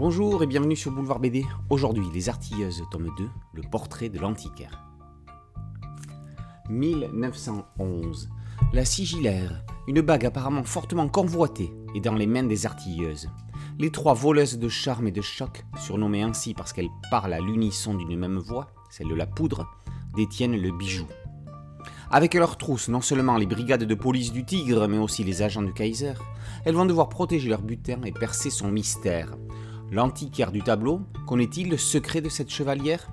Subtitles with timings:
[0.00, 1.44] Bonjour et bienvenue sur Boulevard BD.
[1.68, 4.82] Aujourd'hui, Les Artilleuses, tome 2, le portrait de l'antiquaire.
[6.70, 8.30] 1911.
[8.72, 13.28] La sigillaire, une bague apparemment fortement convoitée, est dans les mains des artilleuses.
[13.78, 17.92] Les trois voleuses de charme et de choc, surnommées ainsi parce qu'elles parlent à l'unisson
[17.92, 19.68] d'une même voix, celle de la poudre,
[20.16, 21.04] détiennent le bijou.
[22.10, 25.60] Avec leurs trousses, non seulement les brigades de police du Tigre, mais aussi les agents
[25.60, 26.14] du Kaiser,
[26.64, 29.36] elles vont devoir protéger leur butin et percer son mystère.
[29.92, 33.10] L'antiquaire du tableau connaît-il le secret de cette chevalière?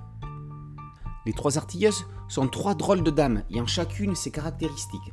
[1.26, 5.12] Les trois artilleuses sont trois drôles de dames, ayant chacune ses caractéristiques.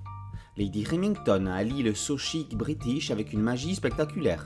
[0.57, 4.45] Lady Remington allie le so chic british avec une magie spectaculaire.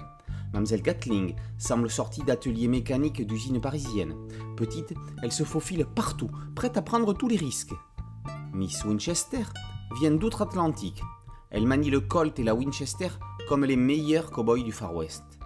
[0.54, 4.16] Mademoiselle Gatling semble sortie d'atelier mécanique d'usine parisienne.
[4.55, 7.76] Petite, elle se faufile partout, prête à prendre tous les risques.
[8.54, 9.44] Miss Winchester
[9.99, 11.04] vient d'outre-Atlantique.
[11.49, 13.10] Elle manie le Colt et la Winchester
[13.49, 15.38] comme les meilleurs cow-boys du Far West.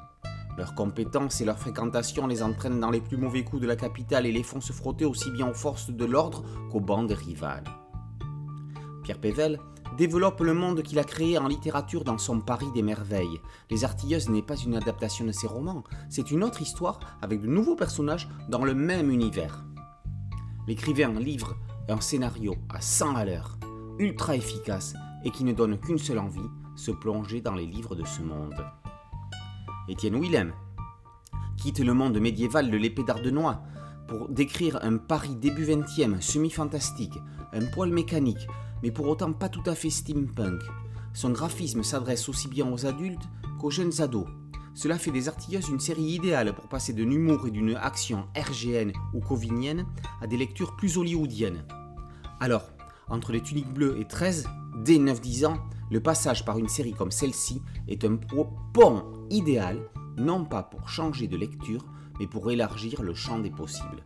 [0.57, 4.25] Leurs compétences et leur fréquentation les entraînent dans les plus mauvais coups de la capitale
[4.25, 7.63] et les font se frotter aussi bien aux forces de l'ordre qu'aux bandes rivales.
[9.03, 9.59] Pierre Pével
[9.97, 13.39] développe le monde qu'il a créé en littérature dans son Paris des merveilles.
[13.69, 17.47] Les Artilleuses n'est pas une adaptation de ses romans, c'est une autre histoire avec de
[17.47, 19.65] nouveaux personnages dans le même univers.
[20.67, 21.55] L'écrivain livre
[21.89, 23.57] un scénario à 100 à l'heure,
[23.99, 24.93] ultra efficace
[25.25, 26.39] et qui ne donne qu'une seule envie,
[26.75, 28.63] se plonger dans les livres de ce monde.
[29.89, 30.53] Étienne Willem
[31.57, 33.61] quitte le monde médiéval de l'épée d'Ardenois
[34.07, 37.17] pour décrire un Paris début 20e semi-fantastique,
[37.51, 38.47] un poil mécanique,
[38.81, 40.61] mais pour autant pas tout à fait steampunk.
[41.13, 43.27] Son graphisme s'adresse aussi bien aux adultes
[43.59, 44.27] qu'aux jeunes ados.
[44.73, 48.91] Cela fait des Artilleuses une série idéale pour passer d'un humour et d'une action RGN
[49.13, 49.85] ou covinienne
[50.21, 51.65] à des lectures plus hollywoodiennes.
[52.39, 52.71] Alors,
[53.09, 54.47] entre les tuniques bleues et 13,
[54.83, 55.57] dès 9-10 ans,
[55.91, 58.15] le passage par une série comme celle-ci est un
[58.73, 59.79] pont idéal,
[60.17, 61.85] non pas pour changer de lecture,
[62.19, 64.03] mais pour élargir le champ des possibles.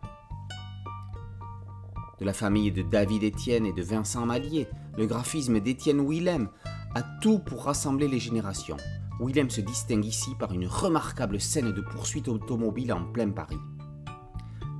[2.18, 4.66] De la famille de David Étienne et de Vincent Mallier,
[4.96, 6.48] le graphisme d'Étienne Willem
[6.94, 8.78] a tout pour rassembler les générations.
[9.20, 13.58] Willem se distingue ici par une remarquable scène de poursuite automobile en plein Paris.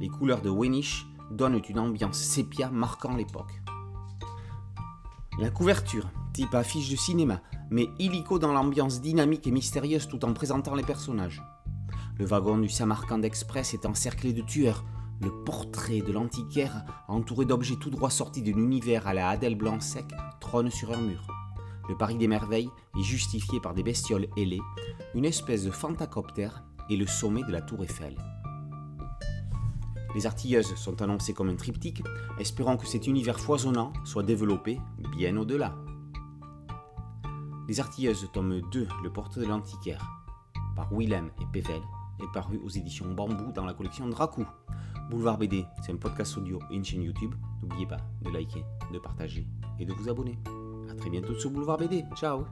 [0.01, 3.61] Les couleurs de Wenish donnent une ambiance sépia marquant l'époque.
[5.39, 6.09] La couverture,
[6.53, 7.41] affiche de cinéma,
[7.71, 11.43] mais illico dans l'ambiance dynamique et mystérieuse tout en présentant les personnages.
[12.19, 14.85] Le wagon du Samarkand Express est encerclé de tueurs.
[15.21, 20.07] Le portrait de l'antiquaire, entouré d'objets tout droit sortis d'un univers à la Adèle Blanc-Sec,
[20.41, 21.27] trône sur un mur.
[21.89, 24.63] Le Paris des merveilles est justifié par des bestioles ailées,
[25.15, 28.17] une espèce de fantacoptère et le sommet de la tour Eiffel.
[30.15, 32.03] Les artilleuses sont annoncées comme un triptyque,
[32.39, 34.81] espérant que cet univers foisonnant soit développé
[35.17, 35.77] bien au-delà.
[37.69, 40.03] Les artilleuses, tome 2, Le portrait de l'antiquaire,
[40.75, 41.83] par Willem et Pével,
[42.19, 44.47] est paru aux éditions Bambou dans la collection Dracou.
[45.11, 47.35] Boulevard BD, c'est un podcast audio et une chaîne YouTube.
[47.63, 49.47] N'oubliez pas de liker, de partager
[49.79, 50.39] et de vous abonner.
[50.91, 52.05] A très bientôt sur Boulevard BD.
[52.17, 52.47] Ciao